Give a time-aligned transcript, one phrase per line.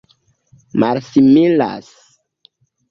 [0.79, 1.87] malsimilas